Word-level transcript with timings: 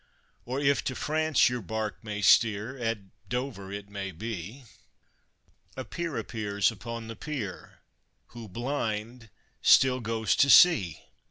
Or, 0.45 0.59
if 0.59 0.83
to 0.85 0.95
France 0.95 1.47
your 1.47 1.61
bark 1.61 2.03
may 2.03 2.23
steer, 2.23 2.75
at 2.75 2.97
Dover 3.29 3.71
it 3.71 3.87
may 3.87 4.11
be, 4.11 4.63
A 5.77 5.85
peer 5.85 6.17
appears 6.17 6.71
upon 6.71 7.07
the 7.07 7.15
pier, 7.15 7.81
who, 8.29 8.47
blind, 8.49 9.29
still 9.61 9.99
goes 9.99 10.35
to 10.37 10.49
sea. 10.49 11.03